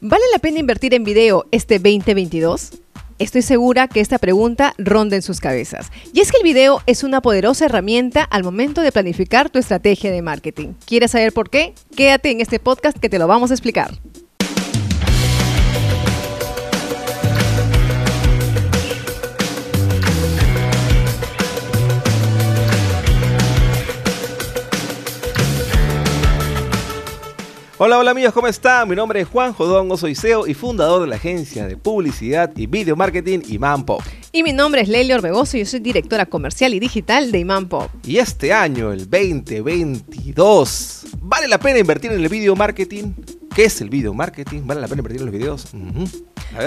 ¿Vale 0.00 0.22
la 0.32 0.38
pena 0.38 0.60
invertir 0.60 0.94
en 0.94 1.02
video 1.02 1.46
este 1.50 1.80
2022? 1.80 2.70
Estoy 3.18 3.42
segura 3.42 3.88
que 3.88 3.98
esta 3.98 4.18
pregunta 4.18 4.72
ronda 4.78 5.16
en 5.16 5.22
sus 5.22 5.40
cabezas. 5.40 5.90
Y 6.12 6.20
es 6.20 6.30
que 6.30 6.36
el 6.36 6.44
video 6.44 6.82
es 6.86 7.02
una 7.02 7.20
poderosa 7.20 7.64
herramienta 7.64 8.22
al 8.22 8.44
momento 8.44 8.80
de 8.80 8.92
planificar 8.92 9.50
tu 9.50 9.58
estrategia 9.58 10.12
de 10.12 10.22
marketing. 10.22 10.74
¿Quieres 10.86 11.10
saber 11.10 11.32
por 11.32 11.50
qué? 11.50 11.74
Quédate 11.96 12.30
en 12.30 12.40
este 12.40 12.60
podcast 12.60 12.96
que 12.96 13.08
te 13.08 13.18
lo 13.18 13.26
vamos 13.26 13.50
a 13.50 13.54
explicar. 13.54 13.90
Hola, 27.88 28.00
hola 28.00 28.10
amigos, 28.10 28.34
¿cómo 28.34 28.46
están? 28.48 28.86
Mi 28.86 28.94
nombre 28.94 29.22
es 29.22 29.28
Juan 29.28 29.54
Jodón, 29.54 29.96
soy 29.96 30.14
CEO 30.14 30.46
y 30.46 30.52
fundador 30.52 31.00
de 31.00 31.06
la 31.06 31.16
agencia 31.16 31.66
de 31.66 31.78
publicidad 31.78 32.52
y 32.54 32.66
video 32.66 32.96
marketing 32.96 33.38
Iman 33.48 33.86
Pop. 33.86 34.02
Y 34.30 34.42
mi 34.42 34.52
nombre 34.52 34.82
es 34.82 34.88
Leila 34.88 35.14
Orbegoso 35.14 35.56
y 35.56 35.60
yo 35.60 35.66
soy 35.66 35.80
directora 35.80 36.26
comercial 36.26 36.74
y 36.74 36.80
digital 36.80 37.32
de 37.32 37.38
Iman 37.38 37.66
Pop. 37.66 37.88
Y 38.04 38.18
este 38.18 38.52
año, 38.52 38.92
el 38.92 39.08
2022, 39.08 41.06
¿vale 41.22 41.48
la 41.48 41.56
pena 41.58 41.78
invertir 41.78 42.12
en 42.12 42.20
el 42.20 42.28
video 42.28 42.54
marketing? 42.54 43.14
¿Qué 43.54 43.64
es 43.64 43.80
el 43.80 43.88
video 43.88 44.12
marketing? 44.12 44.60
¿Vale 44.66 44.82
la 44.82 44.86
pena 44.86 45.00
invertir 45.00 45.22
en 45.22 45.26
los 45.26 45.34
videos? 45.34 45.68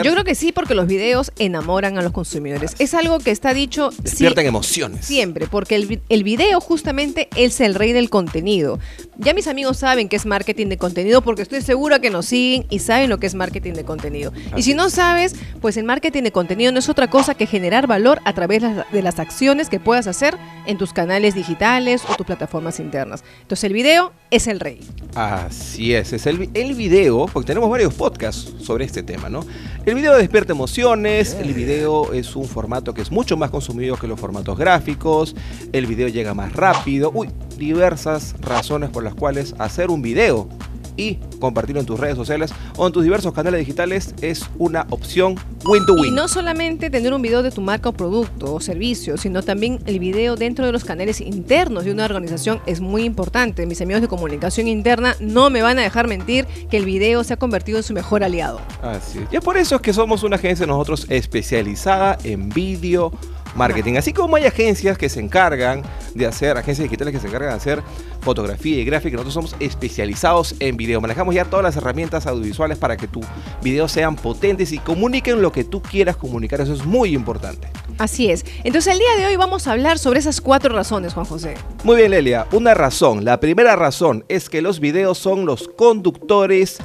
Yo 0.03 0.11
creo 0.11 0.23
que 0.23 0.35
sí, 0.35 0.51
porque 0.51 0.75
los 0.75 0.87
videos 0.87 1.31
enamoran 1.39 1.97
a 1.97 2.01
los 2.01 2.11
consumidores. 2.11 2.75
Es 2.79 2.93
algo 2.93 3.19
que 3.19 3.31
está 3.31 3.53
dicho. 3.53 3.89
Despiertan 4.01 4.45
emociones. 4.45 5.05
Siempre, 5.05 5.47
porque 5.47 5.75
el, 5.75 6.01
el, 6.09 6.23
video 6.23 6.59
justamente 6.61 7.29
es 7.35 7.59
el 7.61 7.75
rey 7.75 7.91
del 7.91 8.09
contenido. 8.09 8.79
Ya 9.23 9.35
mis 9.35 9.45
amigos 9.45 9.77
saben 9.77 10.09
que 10.09 10.15
es 10.15 10.25
marketing 10.25 10.65
de 10.65 10.79
contenido 10.79 11.21
porque 11.21 11.43
estoy 11.43 11.61
segura 11.61 11.99
que 11.99 12.09
nos 12.09 12.25
siguen 12.25 12.65
y 12.71 12.79
saben 12.79 13.07
lo 13.07 13.19
que 13.19 13.27
es 13.27 13.35
marketing 13.35 13.73
de 13.73 13.83
contenido. 13.83 14.33
y 14.57 14.63
si 14.63 14.73
no 14.73 14.89
sabes, 14.89 15.35
pues 15.61 15.77
el 15.77 15.83
marketing 15.83 16.23
de 16.23 16.31
contenido 16.31 16.71
no 16.71 16.79
es 16.79 16.89
otra 16.89 17.07
cosa 17.07 17.35
que 17.35 17.45
generar 17.45 17.85
valor 17.85 18.19
a 18.25 18.33
través 18.33 18.63
de 18.63 19.01
las 19.03 19.19
acciones 19.19 19.69
que 19.69 19.79
puedas 19.79 20.07
hacer 20.07 20.35
en 20.65 20.79
tus 20.79 20.91
canales 20.91 21.35
digitales 21.35 22.01
o 22.09 22.15
tus 22.15 22.25
plataformas 22.25 22.79
internas. 22.79 23.23
Entonces 23.43 23.65
el 23.65 23.73
video 23.73 24.11
es 24.31 24.47
el 24.47 24.59
rey. 24.59 24.79
Así 25.13 25.93
es, 25.93 26.13
es 26.13 26.25
el, 26.25 26.49
el 26.55 26.73
video, 26.73 27.27
porque 27.31 27.45
tenemos 27.45 27.69
varios 27.69 27.93
podcasts 27.93 28.51
sobre 28.63 28.85
este 28.85 29.03
tema, 29.03 29.29
¿no? 29.29 29.45
El 29.85 29.93
video 29.93 30.17
despierta 30.17 30.53
emociones, 30.53 31.37
el 31.39 31.53
video 31.53 32.11
es 32.13 32.35
un 32.35 32.45
formato 32.45 32.95
que 32.95 33.03
es 33.03 33.11
mucho 33.11 33.37
más 33.37 33.51
consumido 33.51 33.97
que 33.97 34.07
los 34.07 34.19
formatos 34.19 34.57
gráficos, 34.57 35.35
el 35.73 35.85
video 35.85 36.07
llega 36.07 36.33
más 36.33 36.53
rápido, 36.53 37.11
uy, 37.13 37.29
diversas 37.61 38.35
razones 38.41 38.89
por 38.89 39.03
las 39.03 39.13
cuales 39.13 39.53
hacer 39.59 39.91
un 39.91 40.01
video 40.01 40.49
y 40.97 41.19
compartirlo 41.39 41.79
en 41.79 41.85
tus 41.85 41.99
redes 41.99 42.15
sociales 42.15 42.51
o 42.75 42.87
en 42.87 42.91
tus 42.91 43.03
diversos 43.03 43.33
canales 43.33 43.59
digitales 43.59 44.13
es 44.21 44.49
una 44.57 44.87
opción 44.89 45.35
win 45.65 45.85
to 45.85 45.93
win. 45.93 46.05
Y 46.07 46.11
no 46.11 46.27
solamente 46.27 46.89
tener 46.89 47.13
un 47.13 47.21
video 47.21 47.43
de 47.43 47.51
tu 47.51 47.61
marca 47.61 47.89
o 47.89 47.93
producto 47.93 48.55
o 48.55 48.59
servicio, 48.59 49.15
sino 49.17 49.43
también 49.43 49.79
el 49.85 49.99
video 49.99 50.35
dentro 50.35 50.65
de 50.65 50.71
los 50.71 50.83
canales 50.83 51.21
internos 51.21 51.85
de 51.85 51.91
una 51.91 52.05
organización 52.05 52.61
es 52.65 52.81
muy 52.81 53.03
importante. 53.03 53.65
Mis 53.65 53.81
amigos 53.81 54.01
de 54.01 54.07
comunicación 54.07 54.67
interna 54.67 55.15
no 55.19 55.49
me 55.49 55.61
van 55.61 55.79
a 55.79 55.81
dejar 55.81 56.07
mentir 56.07 56.45
que 56.69 56.77
el 56.77 56.85
video 56.85 57.23
se 57.23 57.33
ha 57.33 57.37
convertido 57.37 57.77
en 57.77 57.83
su 57.83 57.93
mejor 57.93 58.23
aliado. 58.23 58.59
Así 58.81 59.19
es. 59.19 59.25
Y 59.31 59.39
por 59.39 59.57
eso 59.57 59.75
es 59.75 59.81
que 59.81 59.93
somos 59.93 60.23
una 60.23 60.35
agencia 60.35 60.65
nosotros 60.65 61.05
especializada 61.09 62.17
en 62.23 62.49
vídeo 62.49 63.11
marketing. 63.55 63.95
Así 63.95 64.13
como 64.13 64.35
hay 64.35 64.45
agencias 64.45 64.97
que 64.97 65.09
se 65.09 65.19
encargan 65.19 65.83
de 66.13 66.25
hacer, 66.25 66.57
agencias 66.57 66.83
digitales 66.83 67.13
que 67.13 67.19
se 67.19 67.27
encargan 67.27 67.51
de 67.51 67.55
hacer 67.55 67.83
fotografía 68.21 68.77
y 68.77 68.85
gráfica, 68.85 69.15
nosotros 69.15 69.33
somos 69.33 69.55
especializados 69.59 70.55
en 70.59 70.77
video. 70.77 71.01
Manejamos 71.01 71.35
ya 71.35 71.45
todas 71.45 71.63
las 71.63 71.75
herramientas 71.75 72.27
audiovisuales 72.27 72.77
para 72.77 72.97
que 72.97 73.07
tus 73.07 73.25
videos 73.61 73.91
sean 73.91 74.15
potentes 74.15 74.71
y 74.71 74.79
comuniquen 74.79 75.41
lo 75.41 75.51
que 75.51 75.63
tú 75.63 75.81
quieras 75.81 76.15
comunicar. 76.15 76.61
Eso 76.61 76.73
es 76.73 76.85
muy 76.85 77.13
importante. 77.13 77.69
Así 77.97 78.31
es. 78.31 78.45
Entonces 78.63 78.93
el 78.93 78.99
día 78.99 79.15
de 79.17 79.25
hoy 79.25 79.35
vamos 79.35 79.67
a 79.67 79.73
hablar 79.73 79.99
sobre 79.99 80.19
esas 80.19 80.41
cuatro 80.41 80.73
razones, 80.73 81.13
Juan 81.13 81.25
José. 81.25 81.55
Muy 81.83 81.97
bien, 81.97 82.11
Lelia. 82.11 82.47
Una 82.51 82.73
razón. 82.73 83.25
La 83.25 83.39
primera 83.39 83.75
razón 83.75 84.25
es 84.27 84.49
que 84.49 84.61
los 84.61 84.79
videos 84.79 85.17
son 85.17 85.45
los 85.45 85.67
conductores 85.67 86.77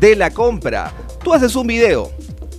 de 0.00 0.16
la 0.16 0.30
compra. 0.30 0.92
Tú 1.22 1.32
haces 1.32 1.56
un 1.56 1.66
video, 1.66 2.10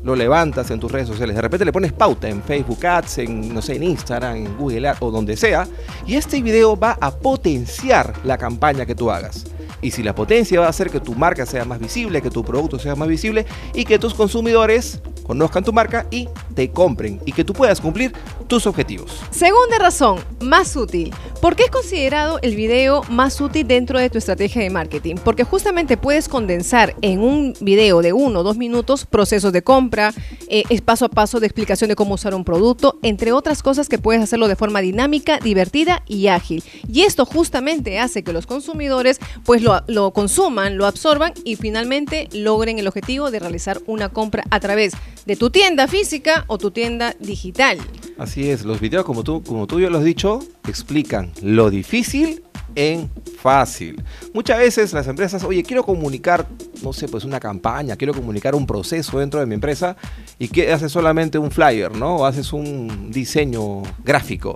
lo 0.05 0.15
levantas 0.15 0.69
en 0.69 0.79
tus 0.79 0.91
redes 0.91 1.07
sociales, 1.07 1.35
de 1.35 1.41
repente 1.41 1.65
le 1.65 1.73
pones 1.73 1.91
pauta 1.91 2.29
en 2.29 2.43
Facebook 2.43 2.85
Ads, 2.85 3.17
en, 3.17 3.53
no 3.53 3.61
sé, 3.61 3.75
en 3.75 3.83
Instagram, 3.83 4.35
en 4.35 4.55
Google 4.55 4.87
Ads 4.87 5.01
o 5.01 5.09
donde 5.09 5.35
sea, 5.35 5.67
y 6.05 6.15
este 6.15 6.41
video 6.43 6.77
va 6.77 6.95
a 7.01 7.09
potenciar 7.09 8.13
la 8.23 8.37
campaña 8.37 8.85
que 8.85 8.93
tú 8.93 9.09
hagas. 9.09 9.45
Y 9.81 9.91
si 9.91 10.03
la 10.03 10.15
potencia 10.15 10.59
va 10.59 10.67
a 10.67 10.69
hacer 10.69 10.89
que 10.89 10.99
tu 10.99 11.13
marca 11.15 11.45
sea 11.45 11.65
más 11.65 11.79
visible, 11.79 12.21
que 12.21 12.29
tu 12.29 12.43
producto 12.43 12.79
sea 12.79 12.95
más 12.95 13.07
visible 13.07 13.45
y 13.73 13.85
que 13.85 13.99
tus 13.99 14.13
consumidores 14.13 15.01
conozcan 15.25 15.63
tu 15.63 15.73
marca 15.73 16.05
y 16.11 16.29
te 16.53 16.69
compren 16.69 17.19
y 17.25 17.31
que 17.31 17.43
tú 17.43 17.53
puedas 17.53 17.81
cumplir 17.81 18.13
tus 18.47 18.67
objetivos. 18.67 19.21
Segunda 19.31 19.79
razón, 19.79 20.19
más 20.39 20.75
útil. 20.75 21.13
¿Por 21.41 21.55
qué 21.55 21.63
es 21.63 21.71
considerado 21.71 22.39
el 22.41 22.55
video 22.55 23.03
más 23.09 23.41
útil 23.41 23.67
dentro 23.67 23.99
de 23.99 24.09
tu 24.09 24.17
estrategia 24.17 24.61
de 24.61 24.69
marketing? 24.69 25.15
Porque 25.23 25.43
justamente 25.43 25.97
puedes 25.97 26.29
condensar 26.29 26.95
en 27.01 27.19
un 27.19 27.53
video 27.59 28.01
de 28.01 28.13
uno 28.13 28.39
o 28.39 28.43
dos 28.43 28.57
minutos 28.57 29.05
procesos 29.05 29.51
de 29.51 29.63
compra, 29.63 30.13
eh, 30.47 30.63
paso 30.81 31.05
a 31.05 31.09
paso 31.09 31.39
de 31.39 31.47
explicación 31.47 31.89
de 31.89 31.95
cómo 31.95 32.13
usar 32.13 32.35
un 32.35 32.43
producto, 32.43 32.99
entre 33.01 33.31
otras 33.31 33.63
cosas 33.63 33.89
que 33.89 33.97
puedes 33.97 34.21
hacerlo 34.21 34.47
de 34.47 34.55
forma 34.55 34.81
dinámica, 34.81 35.39
divertida 35.39 36.03
y 36.07 36.27
ágil. 36.27 36.63
Y 36.87 37.01
esto 37.01 37.25
justamente 37.25 37.99
hace 37.99 38.23
que 38.23 38.33
los 38.33 38.45
consumidores 38.45 39.19
pues 39.43 39.61
lo, 39.61 39.74
lo 39.87 40.11
consuman, 40.11 40.77
lo 40.77 40.85
absorban 40.85 41.33
y 41.43 41.55
finalmente 41.55 42.29
logren 42.31 42.79
el 42.79 42.87
objetivo 42.87 43.31
de 43.31 43.39
realizar 43.39 43.81
una 43.87 44.09
compra 44.09 44.43
a 44.49 44.59
través 44.59 44.93
de 45.25 45.35
tu 45.35 45.49
tienda 45.49 45.87
física 45.87 46.45
o 46.47 46.57
tu 46.57 46.71
tienda 46.71 47.15
digital. 47.19 47.79
Así 48.17 48.49
es, 48.49 48.63
los 48.63 48.79
videos 48.79 49.05
como 49.05 49.23
tú, 49.23 49.43
como 49.43 49.67
tú 49.67 49.79
ya 49.79 49.89
lo 49.89 49.97
has 49.97 50.03
dicho, 50.03 50.39
explican 50.67 51.31
lo 51.41 51.69
difícil 51.69 52.43
en 52.75 53.09
fácil. 53.41 54.01
Muchas 54.33 54.59
veces 54.59 54.93
las 54.93 55.07
empresas, 55.07 55.43
oye, 55.43 55.63
quiero 55.63 55.83
comunicar, 55.83 56.47
no 56.83 56.93
sé, 56.93 57.07
pues 57.07 57.23
una 57.23 57.39
campaña, 57.39 57.95
quiero 57.95 58.13
comunicar 58.13 58.55
un 58.55 58.65
proceso 58.67 59.19
dentro 59.19 59.39
de 59.39 59.45
mi 59.45 59.55
empresa 59.55 59.95
y 60.39 60.47
que 60.47 60.71
haces 60.71 60.91
solamente 60.91 61.37
un 61.37 61.51
flyer, 61.51 61.95
¿no? 61.95 62.25
Haces 62.25 62.53
un 62.53 63.11
diseño 63.11 63.81
gráfico 64.03 64.55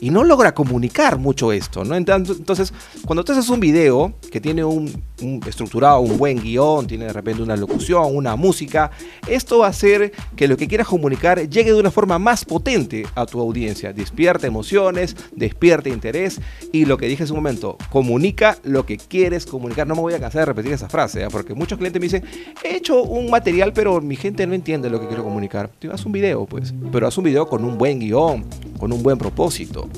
y 0.00 0.10
no 0.10 0.24
logra 0.24 0.54
comunicar 0.54 1.18
mucho 1.18 1.52
esto, 1.52 1.84
¿no? 1.84 1.94
Entonces, 1.94 2.72
cuando 3.04 3.24
tú 3.24 3.32
haces 3.32 3.48
un 3.48 3.60
video 3.60 4.14
que 4.30 4.40
tiene 4.40 4.64
un, 4.64 5.04
estructurado, 5.46 6.00
un 6.00 6.18
buen 6.18 6.40
guion, 6.40 6.86
tiene 6.86 7.06
de 7.06 7.12
repente 7.12 7.42
una 7.42 7.56
locución, 7.56 8.14
una 8.14 8.36
música, 8.36 8.90
esto 9.26 9.58
va 9.58 9.66
a 9.66 9.70
hacer 9.70 10.12
que 10.34 10.48
lo 10.48 10.56
que 10.56 10.68
quieras 10.68 10.86
comunicar 10.86 11.48
llegue 11.48 11.72
de 11.72 11.80
una 11.80 11.90
forma 11.90 12.18
más 12.18 12.44
potente 12.44 13.06
a 13.14 13.26
tu 13.26 13.40
audiencia, 13.40 13.92
despierta 13.92 14.46
emociones, 14.46 15.16
despierta 15.34 15.88
interés 15.88 16.40
y 16.72 16.84
lo 16.84 16.98
que 16.98 17.06
dije 17.06 17.24
hace 17.24 17.32
un 17.32 17.38
momento, 17.38 17.76
comunica 17.90 18.58
lo 18.62 18.84
que 18.84 18.98
quieres 18.98 19.46
comunicar. 19.46 19.86
No 19.86 19.94
me 19.94 20.02
voy 20.02 20.14
a 20.14 20.20
cansar 20.20 20.40
de 20.40 20.46
repetir 20.46 20.72
esa 20.72 20.88
frase, 20.88 21.22
¿eh? 21.22 21.28
porque 21.30 21.54
muchos 21.54 21.78
clientes 21.78 22.00
me 22.00 22.06
dicen, 22.06 22.24
he 22.62 22.76
hecho 22.76 23.02
un 23.02 23.30
material, 23.30 23.72
pero 23.72 24.00
mi 24.00 24.16
gente 24.16 24.46
no 24.46 24.54
entiende 24.54 24.90
lo 24.90 25.00
que 25.00 25.06
quiero 25.06 25.24
comunicar. 25.24 25.70
Haz 25.92 26.04
un 26.04 26.12
video, 26.12 26.46
pues, 26.46 26.74
pero 26.92 27.06
haz 27.06 27.16
un 27.16 27.24
video 27.24 27.46
con 27.46 27.64
un 27.64 27.78
buen 27.78 27.98
guion, 27.98 28.44
con 28.78 28.92
un 28.92 29.02
buen 29.02 29.18
propósito. 29.18 29.88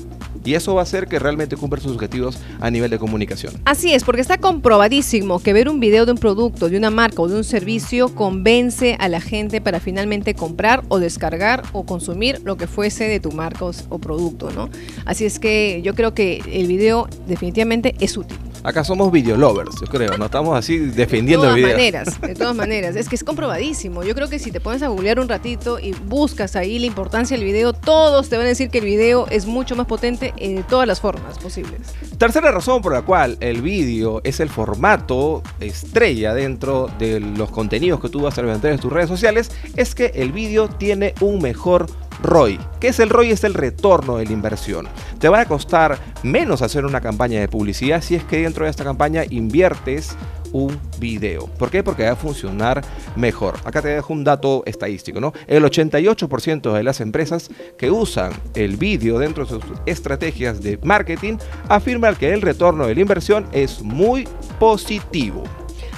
Y 0.43 0.53
eso 0.53 0.75
va 0.75 0.81
a 0.81 0.83
hacer 0.83 1.07
que 1.07 1.19
realmente 1.19 1.57
cumpla 1.57 1.79
sus 1.79 1.93
objetivos 1.93 2.37
a 2.59 2.71
nivel 2.71 2.89
de 2.89 2.99
comunicación. 2.99 3.53
Así 3.65 3.93
es, 3.93 4.03
porque 4.03 4.21
está 4.21 4.37
comprobadísimo 4.37 5.39
que 5.39 5.53
ver 5.53 5.69
un 5.69 5.79
video 5.79 6.05
de 6.05 6.13
un 6.13 6.17
producto, 6.17 6.69
de 6.69 6.77
una 6.77 6.89
marca 6.89 7.21
o 7.21 7.27
de 7.27 7.35
un 7.35 7.43
servicio 7.43 8.13
convence 8.15 8.95
a 8.99 9.07
la 9.09 9.21
gente 9.21 9.61
para 9.61 9.79
finalmente 9.79 10.33
comprar 10.33 10.83
o 10.87 10.99
descargar 10.99 11.63
o 11.73 11.85
consumir 11.85 12.41
lo 12.43 12.57
que 12.57 12.67
fuese 12.67 13.07
de 13.07 13.19
tu 13.19 13.31
marca 13.31 13.65
o, 13.65 13.99
producto, 13.99 14.51
¿no? 14.51 14.69
Así 15.05 15.25
es 15.25 15.39
que 15.39 15.81
yo 15.83 15.93
creo 15.93 16.13
que 16.13 16.41
el 16.51 16.67
video 16.67 17.07
definitivamente 17.27 17.95
es 17.99 18.17
útil. 18.17 18.37
Acá 18.61 18.83
somos 18.83 19.09
video 19.11 19.37
lovers, 19.37 19.79
yo 19.79 19.87
creo, 19.87 20.17
no 20.17 20.25
estamos 20.25 20.57
así 20.57 20.77
defendiendo 20.77 21.49
el 21.49 21.55
video. 21.55 21.77
De 21.77 21.91
todas 21.91 21.95
maneras, 21.95 22.21
de 22.21 22.35
todas 22.35 22.55
maneras, 22.57 22.95
es 22.97 23.07
que 23.07 23.15
es 23.15 23.23
comprobadísimo. 23.23 24.03
Yo 24.03 24.13
creo 24.13 24.29
que 24.29 24.37
si 24.37 24.51
te 24.51 24.59
pones 24.59 24.81
a 24.81 24.89
googlear 24.89 25.19
un 25.19 25.29
ratito 25.29 25.79
y 25.79 25.93
buscas 25.93 26.57
ahí 26.57 26.77
la 26.77 26.85
importancia 26.85 27.37
del 27.37 27.45
video, 27.45 27.71
todos 27.71 28.27
te 28.27 28.35
van 28.35 28.45
a 28.45 28.49
decir 28.49 28.69
que 28.69 28.79
el 28.79 28.85
video 28.85 29.27
es 29.29 29.45
mucho 29.45 29.77
más 29.77 29.87
potente 29.87 30.33
de 30.37 30.63
todas 30.67 30.87
las 30.87 30.99
formas 30.99 31.39
posibles. 31.39 31.93
Tercera 32.17 32.51
razón 32.51 32.81
por 32.81 32.91
la 32.91 33.03
cual 33.03 33.37
el 33.39 33.61
vídeo 33.61 34.19
es 34.25 34.41
el 34.41 34.49
formato 34.49 35.41
estrella 35.61 36.33
dentro 36.33 36.89
de 36.99 37.21
los 37.21 37.51
contenidos 37.51 38.01
que 38.01 38.09
tú 38.09 38.21
vas 38.21 38.37
a 38.37 38.41
levantar 38.41 38.71
en 38.71 38.79
tus 38.79 38.91
redes 38.91 39.07
sociales 39.07 39.51
es 39.77 39.95
que 39.95 40.11
el 40.15 40.33
vídeo 40.33 40.67
tiene 40.67 41.13
un 41.21 41.41
mejor 41.41 41.87
ROI. 42.21 42.59
¿Qué 42.79 42.89
es 42.89 42.99
el 42.99 43.09
ROI? 43.09 43.31
Es 43.31 43.43
el 43.43 43.53
retorno 43.53 44.17
de 44.17 44.25
la 44.25 44.31
inversión. 44.31 44.87
Te 45.19 45.29
va 45.29 45.41
a 45.41 45.45
costar 45.45 45.97
menos 46.23 46.61
hacer 46.61 46.85
una 46.85 47.01
campaña 47.01 47.39
de 47.39 47.47
publicidad 47.47 48.01
si 48.01 48.15
es 48.15 48.23
que 48.23 48.43
dentro 48.43 48.65
de 48.65 48.71
esta 48.71 48.83
campaña 48.83 49.23
inviertes 49.29 50.15
un 50.51 50.79
video. 50.99 51.47
¿Por 51.47 51.69
qué? 51.69 51.83
Porque 51.83 52.03
va 52.03 52.11
a 52.11 52.15
funcionar 52.15 52.81
mejor. 53.15 53.55
Acá 53.65 53.81
te 53.81 53.89
dejo 53.89 54.13
un 54.13 54.23
dato 54.23 54.63
estadístico, 54.65 55.19
¿no? 55.19 55.33
El 55.47 55.63
88% 55.63 56.73
de 56.73 56.83
las 56.83 57.01
empresas 57.01 57.49
que 57.77 57.91
usan 57.91 58.31
el 58.55 58.77
vídeo 58.77 59.19
dentro 59.19 59.45
de 59.45 59.51
sus 59.51 59.63
estrategias 59.85 60.61
de 60.61 60.79
marketing 60.83 61.37
afirman 61.67 62.15
que 62.15 62.33
el 62.33 62.41
retorno 62.41 62.87
de 62.87 62.95
la 62.95 63.01
inversión 63.01 63.47
es 63.51 63.81
muy 63.81 64.27
positivo. 64.59 65.43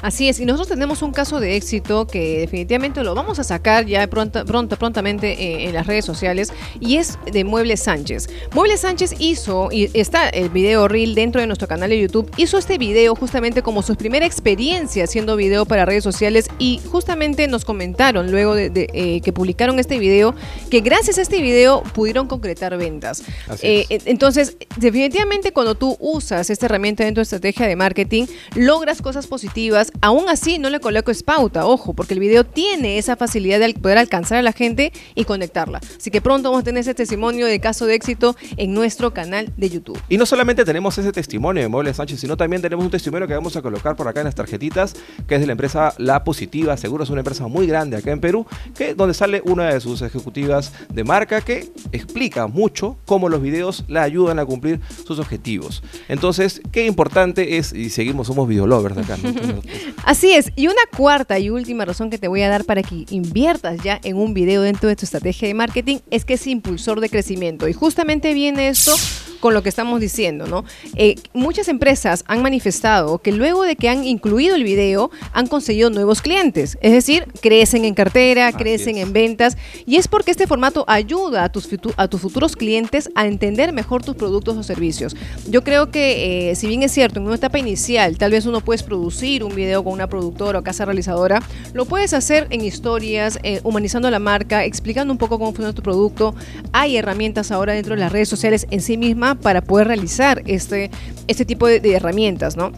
Así 0.01 0.29
es, 0.29 0.39
y 0.39 0.45
nosotros 0.45 0.67
tenemos 0.67 1.01
un 1.01 1.11
caso 1.11 1.39
de 1.39 1.55
éxito 1.55 2.07
que 2.07 2.39
definitivamente 2.39 3.03
lo 3.03 3.13
vamos 3.13 3.37
a 3.39 3.43
sacar 3.43 3.85
ya 3.85 4.05
pronto, 4.07 4.45
pronto 4.45 4.75
prontamente 4.77 5.33
eh, 5.33 5.65
en 5.67 5.73
las 5.73 5.85
redes 5.85 6.05
sociales 6.05 6.51
y 6.79 6.97
es 6.97 7.19
de 7.31 7.43
Muebles 7.43 7.81
Sánchez. 7.81 8.27
Muebles 8.53 8.81
Sánchez 8.81 9.15
hizo, 9.19 9.69
y 9.71 9.91
está 9.93 10.29
el 10.29 10.49
video 10.49 10.87
reel 10.87 11.13
dentro 11.13 11.39
de 11.39 11.47
nuestro 11.47 11.67
canal 11.67 11.91
de 11.91 12.01
YouTube, 12.01 12.31
hizo 12.37 12.57
este 12.57 12.77
video 12.77 13.15
justamente 13.15 13.61
como 13.61 13.83
su 13.83 13.95
primera 13.95 14.25
experiencia 14.25 15.03
haciendo 15.03 15.35
video 15.35 15.65
para 15.65 15.85
redes 15.85 16.03
sociales 16.03 16.47
y 16.57 16.81
justamente 16.91 17.47
nos 17.47 17.63
comentaron 17.63 18.31
luego 18.31 18.55
de, 18.55 18.71
eh, 18.93 19.21
que 19.21 19.33
publicaron 19.33 19.77
este 19.79 19.99
video 19.99 20.33
que 20.69 20.81
gracias 20.81 21.19
a 21.19 21.21
este 21.21 21.41
video 21.41 21.83
pudieron 21.93 22.27
concretar 22.27 22.75
ventas. 22.77 23.23
Eh, 23.61 23.85
entonces, 24.05 24.57
definitivamente 24.77 25.53
cuando 25.53 25.75
tú 25.75 25.95
usas 25.99 26.49
esta 26.49 26.65
herramienta 26.65 27.03
dentro 27.03 27.19
de 27.19 27.23
estrategia 27.23 27.67
de 27.67 27.75
marketing, 27.75 28.25
logras 28.55 29.01
cosas 29.01 29.27
positivas. 29.27 29.90
Aún 30.01 30.29
así, 30.29 30.57
no 30.57 30.69
le 30.69 30.79
coloco 30.79 31.11
pauta, 31.21 31.65
ojo, 31.65 31.93
porque 31.93 32.13
el 32.13 32.19
video 32.19 32.43
tiene 32.43 32.97
esa 32.97 33.15
facilidad 33.15 33.59
de 33.59 33.73
poder 33.73 33.97
alcanzar 33.97 34.37
a 34.37 34.41
la 34.41 34.53
gente 34.53 34.91
y 35.15 35.25
conectarla. 35.25 35.79
Así 35.97 36.09
que 36.09 36.21
pronto 36.21 36.49
vamos 36.49 36.61
a 36.61 36.63
tener 36.63 36.81
ese 36.81 36.93
testimonio 36.93 37.45
de 37.45 37.59
caso 37.59 37.85
de 37.85 37.95
éxito 37.95 38.35
en 38.57 38.73
nuestro 38.73 39.13
canal 39.13 39.51
de 39.57 39.69
YouTube. 39.69 39.99
Y 40.09 40.17
no 40.17 40.25
solamente 40.25 40.65
tenemos 40.65 40.97
ese 40.97 41.11
testimonio 41.11 41.61
de 41.61 41.69
Muebles 41.69 41.97
Sánchez, 41.97 42.19
sino 42.19 42.37
también 42.37 42.61
tenemos 42.61 42.85
un 42.85 42.91
testimonio 42.91 43.27
que 43.27 43.33
vamos 43.33 43.55
a 43.55 43.61
colocar 43.61 43.95
por 43.95 44.07
acá 44.07 44.21
en 44.21 44.25
las 44.25 44.35
tarjetitas, 44.35 44.95
que 45.27 45.35
es 45.35 45.41
de 45.41 45.47
la 45.47 45.53
empresa 45.53 45.93
La 45.97 46.23
Positiva. 46.23 46.77
Seguro 46.77 47.03
es 47.03 47.09
una 47.09 47.21
empresa 47.21 47.47
muy 47.47 47.67
grande 47.67 47.97
acá 47.97 48.11
en 48.11 48.19
Perú, 48.19 48.45
que 48.75 48.93
donde 48.93 49.13
sale 49.13 49.41
una 49.45 49.73
de 49.73 49.79
sus 49.81 50.01
ejecutivas 50.01 50.73
de 50.93 51.03
marca 51.03 51.41
que 51.41 51.71
explica 51.91 52.47
mucho 52.47 52.97
cómo 53.05 53.29
los 53.29 53.41
videos 53.41 53.85
la 53.87 54.03
ayudan 54.03 54.39
a 54.39 54.45
cumplir 54.45 54.79
sus 55.05 55.19
objetivos. 55.19 55.83
Entonces, 56.07 56.61
qué 56.71 56.85
importante 56.85 57.57
es, 57.57 57.73
y 57.73 57.89
seguimos, 57.89 58.27
somos 58.27 58.47
videolovers 58.47 58.97
acá. 58.97 59.17
Así 60.05 60.33
es, 60.33 60.51
y 60.55 60.67
una 60.67 60.81
cuarta 60.95 61.39
y 61.39 61.49
última 61.49 61.85
razón 61.85 62.09
que 62.09 62.17
te 62.17 62.27
voy 62.27 62.41
a 62.41 62.49
dar 62.49 62.65
para 62.65 62.83
que 62.83 63.05
inviertas 63.09 63.81
ya 63.83 63.99
en 64.03 64.17
un 64.17 64.33
video 64.33 64.61
dentro 64.61 64.89
de 64.89 64.95
tu 64.95 65.05
estrategia 65.05 65.47
de 65.47 65.53
marketing 65.53 65.97
es 66.09 66.25
que 66.25 66.35
es 66.35 66.47
impulsor 66.47 66.99
de 66.99 67.09
crecimiento. 67.09 67.67
Y 67.67 67.73
justamente 67.73 68.33
viene 68.33 68.69
esto 68.69 68.93
con 69.41 69.53
lo 69.53 69.61
que 69.63 69.69
estamos 69.69 69.99
diciendo, 69.99 70.47
¿no? 70.47 70.63
Eh, 70.95 71.15
muchas 71.33 71.67
empresas 71.67 72.23
han 72.27 72.41
manifestado 72.41 73.17
que 73.17 73.33
luego 73.33 73.63
de 73.63 73.75
que 73.75 73.89
han 73.89 74.05
incluido 74.05 74.55
el 74.55 74.63
video, 74.63 75.11
han 75.33 75.47
conseguido 75.47 75.89
nuevos 75.89 76.21
clientes. 76.21 76.77
Es 76.81 76.93
decir, 76.93 77.25
crecen 77.41 77.83
en 77.83 77.93
cartera, 77.93 78.53
crecen 78.53 78.97
en 78.97 79.11
ventas. 79.11 79.57
Y 79.85 79.97
es 79.97 80.07
porque 80.07 80.31
este 80.31 80.47
formato 80.47 80.85
ayuda 80.87 81.43
a 81.43 81.51
tus, 81.51 81.67
a 81.97 82.07
tus 82.07 82.21
futuros 82.21 82.55
clientes 82.55 83.09
a 83.15 83.27
entender 83.27 83.73
mejor 83.73 84.05
tus 84.05 84.15
productos 84.15 84.55
o 84.55 84.63
servicios. 84.63 85.15
Yo 85.49 85.63
creo 85.63 85.91
que, 85.91 86.51
eh, 86.51 86.55
si 86.55 86.67
bien 86.67 86.83
es 86.83 86.91
cierto, 86.91 87.19
en 87.19 87.25
una 87.25 87.35
etapa 87.35 87.57
inicial, 87.59 88.17
tal 88.17 88.31
vez 88.31 88.45
uno 88.45 88.61
puedes 88.61 88.83
producir 88.83 89.43
un 89.43 89.55
video 89.55 89.83
con 89.83 89.93
una 89.93 90.07
productora 90.07 90.59
o 90.59 90.63
casa 90.63 90.85
realizadora, 90.85 91.41
lo 91.73 91.85
puedes 91.85 92.13
hacer 92.13 92.47
en 92.51 92.61
historias, 92.61 93.39
eh, 93.41 93.59
humanizando 93.63 94.09
la 94.11 94.19
marca, 94.19 94.63
explicando 94.63 95.11
un 95.11 95.17
poco 95.17 95.39
cómo 95.39 95.51
funciona 95.51 95.73
tu 95.73 95.81
producto. 95.81 96.35
Hay 96.71 96.97
herramientas 96.97 97.51
ahora 97.51 97.73
dentro 97.73 97.95
de 97.95 98.01
las 98.01 98.11
redes 98.11 98.29
sociales 98.29 98.67
en 98.69 98.81
sí 98.81 98.97
mismas 98.97 99.30
para 99.35 99.61
poder 99.61 99.87
realizar 99.87 100.41
este, 100.45 100.91
este 101.27 101.45
tipo 101.45 101.67
de, 101.67 101.93
herramientas, 101.93 102.57
¿no? 102.57 102.71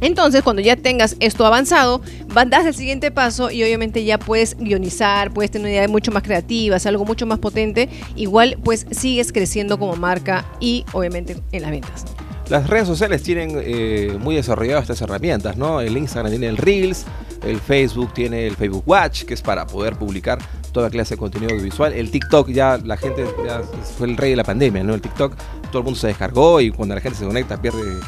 Entonces, 0.00 0.42
cuando 0.42 0.62
ya 0.62 0.74
tengas 0.74 1.16
esto 1.20 1.46
avanzado, 1.46 2.02
das 2.48 2.66
el 2.66 2.74
siguiente 2.74 3.12
paso 3.12 3.52
y 3.52 3.62
obviamente 3.62 4.04
ya 4.04 4.18
puedes 4.18 4.56
guionizar, 4.56 5.32
puedes 5.32 5.52
tener 5.52 5.66
una 5.66 5.70
idea 5.70 5.88
mucho 5.88 6.10
más 6.10 6.24
creativa, 6.24 6.76
algo 6.84 7.04
mucho 7.04 7.24
más 7.24 7.38
potente. 7.38 7.88
Igual, 8.16 8.58
pues 8.64 8.84
sigues 8.90 9.32
creciendo 9.32 9.78
como 9.78 9.94
marca 9.94 10.44
y 10.58 10.84
obviamente 10.92 11.36
en 11.52 11.62
las 11.62 11.70
ventas. 11.70 12.04
Las 12.48 12.68
redes 12.68 12.88
sociales 12.88 13.22
tienen 13.22 13.52
eh, 13.62 14.16
muy 14.20 14.34
desarrolladas 14.34 14.82
estas 14.82 15.00
herramientas, 15.02 15.56
¿no? 15.56 15.80
El 15.80 15.96
Instagram 15.96 16.32
tiene 16.32 16.48
el 16.48 16.56
Reels, 16.56 17.04
el 17.44 17.60
Facebook 17.60 18.12
tiene 18.12 18.46
el 18.46 18.56
Facebook 18.56 18.82
Watch, 18.84 19.22
que 19.22 19.34
es 19.34 19.42
para 19.42 19.66
poder 19.66 19.96
publicar 19.96 20.38
toda 20.72 20.90
clase 20.90 21.14
de 21.14 21.18
contenido 21.18 21.52
audiovisual. 21.52 21.92
El 21.92 22.10
TikTok 22.10 22.48
ya 22.48 22.78
la 22.78 22.96
gente 22.96 23.26
ya 23.44 23.62
fue 23.98 24.08
el 24.08 24.16
rey 24.16 24.30
de 24.30 24.36
la 24.36 24.44
pandemia, 24.44 24.82
¿no? 24.82 24.94
El 24.94 25.00
TikTok 25.00 25.34
todo 25.70 25.78
el 25.78 25.84
mundo 25.84 25.98
se 25.98 26.08
descargó 26.08 26.60
y 26.60 26.70
cuando 26.70 26.94
la 26.94 27.00
gente 27.00 27.18
se 27.18 27.26
conecta 27.26 27.60
pierde 27.60 27.98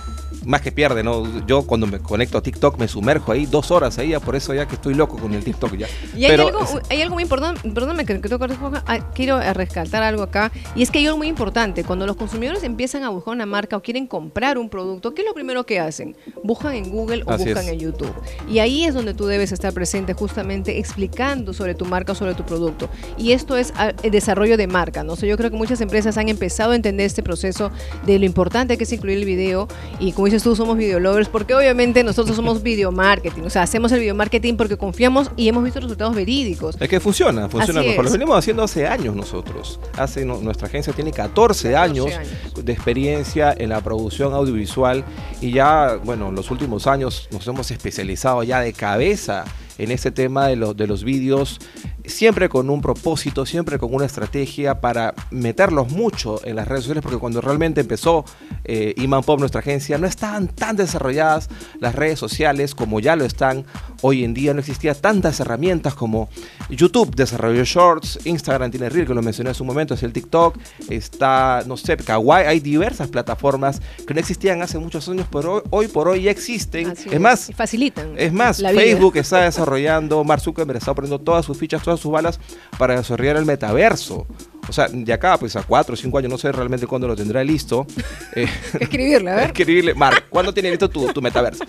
más 0.46 0.61
que 0.61 0.73
pierde, 0.73 1.02
¿no? 1.02 1.46
Yo 1.46 1.62
cuando 1.62 1.87
me 1.87 1.99
conecto 1.99 2.38
a 2.38 2.43
TikTok 2.43 2.79
me 2.79 2.88
sumerjo 2.88 3.32
ahí 3.32 3.46
dos 3.46 3.70
horas 3.70 3.99
ahí, 3.99 4.14
por 4.25 4.37
eso 4.37 4.55
ya 4.55 4.67
que 4.67 4.75
estoy 4.75 4.94
loco 4.94 5.17
con 5.17 5.35
el 5.35 5.43
TikTok 5.43 5.76
ya. 5.76 5.87
Y 6.17 6.25
hay, 6.25 6.38
algo, 6.38 6.61
hay 6.88 7.02
algo 7.02 7.14
muy 7.14 7.23
importante, 7.23 7.69
perdóname 7.70 8.05
que, 8.05 8.20
que 8.20 8.29
ah, 8.87 9.11
quiero 9.14 9.41
rescatar 9.52 10.02
algo 10.02 10.23
acá, 10.23 10.52
y 10.75 10.82
es 10.82 10.91
que 10.91 10.99
hay 10.99 11.06
algo 11.06 11.19
muy 11.19 11.29
importante, 11.29 11.85
cuando 11.85 12.06
los 12.06 12.17
consumidores 12.17 12.62
empiezan 12.62 13.02
a 13.02 13.08
buscar 13.08 13.35
una 13.35 13.46
marca 13.46 13.76
o 13.76 13.82
quieren 13.82 14.06
comprar 14.06 14.58
un 14.58 14.69
producto, 14.69 15.14
¿qué 15.14 15.23
es 15.23 15.29
lo 15.29 15.35
primero 15.35 15.64
que 15.64 15.81
hacen? 15.81 16.17
Buscan 16.43 16.75
en 16.75 16.91
Google 16.91 17.23
o 17.26 17.37
buscan 17.37 17.67
en 17.69 17.79
YouTube. 17.79 18.14
Y 18.49 18.58
ahí 18.58 18.85
es 18.85 18.94
donde 18.94 19.14
tú 19.14 19.26
debes 19.26 19.52
estar 19.52 19.73
presente 19.73 20.14
justamente 20.14 20.79
explicando 20.79 21.52
sobre 21.52 21.75
tu 21.75 21.85
marca 21.85 22.12
o 22.12 22.14
sobre 22.14 22.35
tu 22.35 22.44
producto. 22.44 22.88
Y 23.17 23.32
esto 23.32 23.56
es 23.56 23.73
ah, 23.76 23.93
el 24.02 24.11
desarrollo 24.11 24.56
de 24.56 24.67
marca, 24.67 25.02
¿no? 25.02 25.14
yo 25.25 25.37
creo 25.37 25.50
que 25.50 25.56
muchas 25.56 25.81
empresas 25.81 26.19
han 26.19 26.29
empezado 26.29 26.73
a 26.73 26.76
entender 26.76 27.06
este 27.06 27.23
proceso 27.23 27.70
de 28.05 28.19
lo 28.19 28.26
importante 28.26 28.76
que 28.76 28.85
es 28.85 28.93
incluir 28.93 29.19
el 29.19 29.25
video 29.25 29.69
y 29.99 30.12
como 30.12 30.26
dices 30.34 30.42
tú, 30.42 30.56
somos 30.56 30.76
videolovers, 30.76 31.28
porque 31.28 31.54
obviamente 31.54 32.02
nosotros 32.02 32.36
somos 32.36 32.62
video 32.64 32.90
marketing, 32.90 33.42
o 33.42 33.50
sea, 33.50 33.62
hacemos 33.62 33.92
el 33.92 34.00
video 34.00 34.14
marketing 34.14 34.54
porque 34.54 34.76
confiamos 34.76 35.31
y 35.36 35.48
hemos 35.48 35.62
visto 35.62 35.81
resultados 35.81 36.14
verídicos. 36.14 36.76
Es 36.81 36.88
que 36.88 37.00
funciona, 37.00 37.48
funciona 37.48 37.82
mejor. 37.82 38.04
Lo 38.04 38.10
venimos 38.10 38.36
haciendo 38.36 38.62
hace 38.64 38.86
años 38.86 39.14
nosotros. 39.14 39.78
Hace, 39.96 40.25
nuestra 40.25 40.69
agencia 40.69 40.92
tiene 40.92 41.12
14, 41.12 41.76
años, 41.76 42.06
de 42.60 42.72
experiencia 42.72 43.54
en 43.56 43.69
la 43.70 43.81
producción 43.81 44.32
audiovisual 44.32 45.04
y 45.40 45.52
ya, 45.52 45.98
bueno, 46.02 46.28
en 46.28 46.34
los 46.34 46.50
últimos 46.50 46.86
años 46.86 47.28
nos 47.31 47.46
hemos 47.46 47.70
especializado 47.70 48.42
ya 48.42 48.60
de 48.60 48.72
cabeza 48.72 49.44
en 49.78 49.90
este 49.90 50.10
tema 50.10 50.48
de, 50.48 50.56
los 50.56 50.76
de 50.76 50.86
los 50.86 51.04
vídeos 51.04 51.60
siempre 52.05 52.49
con 52.49 52.71
un 52.71 52.81
propósito, 52.81 53.47
siempre 53.47 53.79
con 53.79 53.95
una 53.95 54.05
estrategia 54.05 54.81
para 54.81 55.15
meterlos 55.31 55.91
mucho 55.91 56.41
en 56.45 56.56
las 56.56 56.69
redes 56.69 56.83
sociales, 56.83 57.03
porque 57.03 57.19
cuando 57.19 57.41
realmente 57.41 57.81
empezó 57.81 58.25
eh, 58.65 58.95
Iman 58.97 59.23
Pop, 59.23 59.39
nuestra 59.39 59.61
agencia, 59.61 59.99
no 59.99 60.06
estaban 60.06 60.49
tan 60.49 60.77
desarrolladas 60.77 61.49
las 61.81 61.95
redes 61.95 62.19
sociales 62.19 62.75
como 62.75 63.01
ya 63.01 63.17
lo 63.17 63.25
están 63.25 63.65
hoy 64.03 64.25
en 64.25 64.35
día. 64.35 64.53
No 64.53 64.61
existían 64.61 64.97
tantas 65.01 65.41
herramientas 65.41 65.95
como 65.95 66.29
YouTube 66.69 67.15
desarrolló 67.15 67.65
Shorts, 67.65 68.21
Instagram 68.25 68.71
tiene 68.71 68.89
Reel, 68.89 69.06
que 69.06 69.15
lo 69.15 69.23
mencioné 69.23 69.51
hace 69.51 69.62
un 69.62 69.69
momento, 69.69 69.95
es 69.95 70.03
el 70.03 70.12
TikTok, 70.12 70.59
está, 70.89 71.62
no 71.67 71.77
sé, 71.77 71.97
Kawaii, 71.97 72.47
hay 72.47 72.61
diversas 72.61 73.09
plataformas 73.09 73.81
que 74.06 74.15
no 74.15 74.21
existían 74.21 74.62
hace 74.62 74.79
muchos 74.79 75.09
años, 75.09 75.27
pero 75.31 75.62
hoy, 75.71 75.89
por 75.89 76.09
hoy 76.09 76.23
ya 76.23 76.31
existen. 76.31 76.93
es, 77.11 77.21
más, 77.21 77.51
facilitan. 77.55 78.15
Es 78.17 78.33
más, 78.33 78.61
Facebook 78.61 79.17
está 79.17 79.43
desarrollando, 79.43 80.23
Mark 80.25 80.43
Zuckerberg 80.43 80.79
está 80.79 80.95
poniendo 80.95 81.21
todas 81.21 81.45
sus 81.45 81.56
fichas, 81.56 81.83
todas 81.83 81.94
sus 81.96 82.12
balas 82.12 82.41
para 82.79 82.96
desarrollar 82.96 83.36
el 83.36 83.44
metaverso. 83.44 84.27
O 84.69 84.73
sea, 84.73 84.89
de 84.89 85.13
acá, 85.13 85.39
pues 85.39 85.56
a 85.56 85.63
cuatro 85.63 85.94
o 85.94 85.97
cinco 85.97 86.19
años, 86.19 86.31
no 86.31 86.39
sé 86.39 86.51
realmente 86.53 86.87
cuándo 86.87 87.09
lo 87.09 87.17
tendrá 87.17 87.43
listo. 87.44 87.87
Eh, 88.37 88.49
Escribirle, 88.81 89.31
a 89.31 89.35
ver. 89.37 89.47
Escribirle. 89.47 89.94
Mark, 89.94 90.25
¿cuándo 90.29 90.53
tiene 90.53 90.69
listo 90.71 90.91
tu, 90.91 91.06
tu 91.13 91.23
metaverso? 91.23 91.65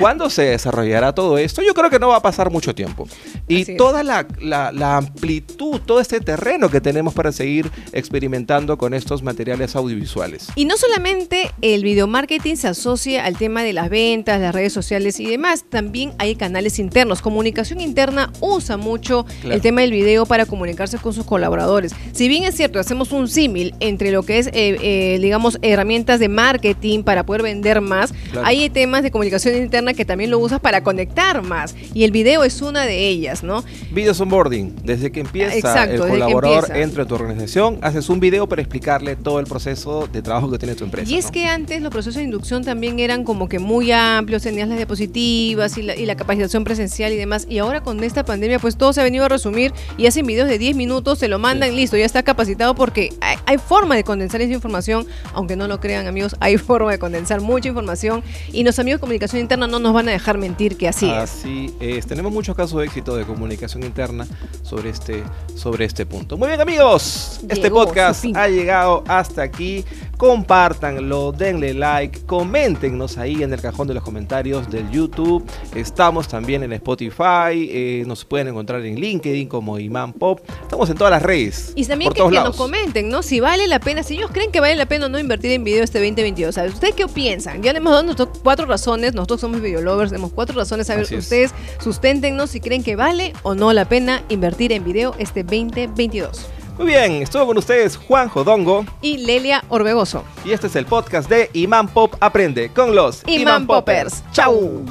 ¿Cuándo 0.00 0.30
se 0.30 0.42
desarrollará 0.42 1.14
todo 1.14 1.36
esto? 1.36 1.60
Yo 1.60 1.74
creo 1.74 1.90
que 1.90 1.98
no 1.98 2.08
va 2.08 2.16
a 2.16 2.22
pasar 2.22 2.50
mucho 2.50 2.74
tiempo. 2.74 3.06
Y 3.48 3.76
toda 3.76 4.02
la, 4.02 4.26
la, 4.40 4.96
amplitud, 4.96 5.78
todo 5.84 6.00
este 6.00 6.20
terreno 6.20 6.70
que 6.70 6.80
tenemos 6.80 7.12
para 7.12 7.32
seguir 7.32 7.70
experimentando 7.92 8.78
con 8.78 8.94
estos 8.94 9.22
materiales 9.22 9.76
audiovisuales. 9.76 10.48
Y 10.54 10.64
no 10.64 10.78
solamente 10.78 11.50
el 11.60 11.84
video 11.84 12.06
marketing 12.06 12.56
se 12.56 12.68
asocia 12.68 13.26
al 13.26 13.36
tema 13.36 13.62
de 13.62 13.74
las 13.74 13.90
ventas, 13.90 14.40
las 14.40 14.54
redes 14.54 14.72
sociales 14.72 15.20
y 15.20 15.26
demás, 15.26 15.66
también 15.68 16.14
hay 16.16 16.34
canales 16.34 16.78
internos. 16.78 17.20
Comunicación 17.20 17.82
interna 17.82 18.32
usa 18.40 18.78
mucho 18.78 19.26
el 19.44 19.60
tema 19.60 19.82
del 19.82 19.90
video 19.90 20.24
para 20.24 20.46
comunicarse 20.46 20.96
con 20.96 21.12
sus 21.12 21.26
colaboradores. 21.26 21.92
Si 22.12 22.26
bien 22.30 22.44
es 22.44 22.54
cierto, 22.54 22.78
hacemos 22.78 23.12
un 23.12 23.28
símil 23.28 23.74
entre 23.80 24.12
lo 24.12 24.22
que 24.22 24.38
es, 24.38 24.46
eh, 24.48 24.52
eh, 24.54 25.18
digamos, 25.20 25.58
herramientas 25.62 26.20
de 26.20 26.28
marketing 26.28 27.02
para 27.02 27.26
poder 27.26 27.42
vender 27.42 27.80
más, 27.80 28.14
hay 28.44 28.70
temas 28.70 29.02
de 29.02 29.10
comunicación 29.10 29.56
interna 29.56 29.92
que 29.92 30.04
también 30.04 30.30
lo 30.30 30.38
usas 30.38 30.60
para 30.60 30.82
conectar 30.82 31.42
más. 31.42 31.74
Y 31.92 32.04
el 32.04 32.12
video 32.12 32.44
es 32.44 32.62
una 32.62 32.86
de 32.86 33.08
ellas, 33.08 33.42
¿no? 33.42 33.64
Videos 33.90 34.20
onboarding. 34.20 34.76
Desde 34.84 35.10
que 35.10 35.20
empieza 35.20 35.84
el 35.84 35.98
colaborador 35.98 36.76
entre 36.76 37.04
tu 37.04 37.16
organización, 37.16 37.78
haces 37.82 38.08
un 38.08 38.20
video 38.20 38.48
para 38.48 38.62
explicarle 38.62 39.16
todo 39.16 39.40
el 39.40 39.46
proceso 39.46 40.08
de 40.10 40.22
trabajo 40.22 40.50
que 40.50 40.58
tiene 40.58 40.76
tu 40.76 40.84
empresa. 40.84 41.10
Y 41.10 41.16
es 41.16 41.30
que 41.30 41.46
antes 41.46 41.82
los 41.82 41.90
procesos 41.90 42.16
de 42.16 42.22
inducción 42.22 42.62
también 42.64 43.00
eran 43.00 43.24
como 43.24 43.48
que 43.48 43.58
muy 43.58 43.90
amplios, 43.90 44.42
tenías 44.42 44.68
las 44.68 44.76
diapositivas 44.76 45.76
y 45.76 45.82
la, 45.82 45.96
y 45.96 46.06
la 46.06 46.14
capacitación 46.14 46.62
presencial 46.62 47.12
y 47.12 47.16
demás. 47.16 47.46
Y 47.48 47.58
ahora 47.58 47.82
con 47.82 48.02
esta 48.04 48.24
pandemia, 48.24 48.60
pues 48.60 48.76
todo 48.76 48.92
se 48.92 49.00
ha 49.00 49.04
venido 49.04 49.24
a 49.24 49.28
resumir 49.28 49.72
y 49.98 50.06
hacen 50.06 50.26
videos 50.26 50.48
de 50.48 50.58
10 50.58 50.76
minutos, 50.76 51.18
se 51.18 51.26
lo 51.26 51.40
mandan, 51.40 51.74
listo, 51.74 51.96
ya 51.96 52.04
está 52.04 52.19
capacitado 52.22 52.74
porque 52.74 53.12
hay, 53.20 53.58
forma 53.58 53.96
de 53.96 54.04
condensar 54.04 54.40
esa 54.40 54.52
información, 54.52 55.06
aunque 55.34 55.56
no 55.56 55.68
lo 55.68 55.80
crean 55.80 56.06
amigos, 56.06 56.36
hay 56.40 56.56
forma 56.70 56.90
de 56.90 56.98
condensar 56.98 57.40
mucha 57.40 57.68
información 57.68 58.22
y 58.52 58.64
los 58.64 58.78
amigos 58.78 58.98
de 58.98 59.00
comunicación 59.00 59.40
interna 59.40 59.66
no 59.66 59.78
nos 59.78 59.92
van 59.92 60.08
a 60.08 60.12
dejar 60.12 60.38
mentir 60.38 60.76
que 60.76 60.88
así, 60.88 61.10
así 61.10 61.74
es. 61.80 62.06
Tenemos 62.06 62.32
muchos 62.32 62.56
casos 62.56 62.78
de 62.80 62.86
éxito 62.86 63.16
de 63.16 63.24
comunicación 63.24 63.82
interna 63.84 64.26
sobre 64.62 64.90
este, 64.90 65.22
sobre 65.54 65.84
este 65.84 66.06
punto. 66.06 66.36
Muy 66.36 66.48
bien 66.48 66.60
amigos, 66.60 67.40
este 67.48 67.70
podcast 67.70 68.24
ha 68.34 68.48
llegado 68.48 69.04
hasta 69.06 69.42
aquí 69.42 69.84
compártanlo, 70.20 71.32
denle 71.32 71.72
like, 71.72 72.26
coméntenos 72.26 73.16
ahí 73.16 73.42
en 73.42 73.54
el 73.54 73.60
cajón 73.62 73.88
de 73.88 73.94
los 73.94 74.02
comentarios 74.02 74.70
del 74.70 74.90
YouTube. 74.90 75.42
Estamos 75.74 76.28
también 76.28 76.62
en 76.62 76.74
Spotify, 76.74 77.54
eh, 77.70 78.04
nos 78.06 78.26
pueden 78.26 78.48
encontrar 78.48 78.84
en 78.84 79.00
LinkedIn 79.00 79.48
como 79.48 79.78
Imán 79.78 80.12
Pop. 80.12 80.40
Estamos 80.60 80.90
en 80.90 80.98
todas 80.98 81.10
las 81.10 81.22
redes. 81.22 81.72
Y 81.74 81.86
también 81.86 82.10
por 82.10 82.16
que, 82.16 82.18
todos 82.18 82.32
que 82.32 82.38
nos 82.38 82.56
comenten, 82.56 83.08
¿no? 83.08 83.22
Si 83.22 83.40
vale 83.40 83.66
la 83.66 83.80
pena, 83.80 84.02
si 84.02 84.16
ellos 84.16 84.30
creen 84.30 84.52
que 84.52 84.60
vale 84.60 84.76
la 84.76 84.84
pena 84.84 85.06
o 85.06 85.08
no 85.08 85.18
invertir 85.18 85.52
en 85.52 85.64
video 85.64 85.82
este 85.82 86.00
2022. 86.00 86.54
¿sabes? 86.54 86.74
¿Ustedes 86.74 86.94
qué 86.94 87.06
piensan? 87.06 87.62
Ya 87.62 87.72
le 87.72 87.78
hemos 87.78 87.92
dado 87.92 88.02
nuestras 88.02 88.28
cuatro 88.42 88.66
razones, 88.66 89.14
nosotros 89.14 89.40
somos 89.40 89.62
videolovers, 89.62 90.10
tenemos 90.10 90.32
cuatro 90.34 90.54
razones. 90.54 90.90
A 90.90 90.96
ver, 90.96 91.04
ustedes 91.14 91.54
susténtenos 91.82 92.50
si 92.50 92.60
creen 92.60 92.82
que 92.82 92.94
vale 92.94 93.32
o 93.42 93.54
no 93.54 93.72
la 93.72 93.86
pena 93.86 94.22
invertir 94.28 94.72
en 94.72 94.84
video 94.84 95.14
este 95.18 95.44
2022. 95.44 96.59
Muy 96.80 96.88
bien, 96.92 97.22
estuvo 97.22 97.44
con 97.44 97.58
ustedes 97.58 97.94
Juan 97.98 98.30
Jodongo 98.30 98.86
Y 99.02 99.18
Lelia 99.18 99.62
Orbegoso. 99.68 100.24
y 100.46 100.52
este 100.52 100.66
es 100.68 100.76
el 100.76 100.86
podcast 100.86 101.28
de 101.28 101.50
Imán 101.52 101.88
Pop 101.88 102.14
Aprende 102.20 102.70
con 102.70 102.94
los 102.94 103.22
Imán 103.26 103.66
Poppers. 103.66 104.24
Chau. 104.32 104.86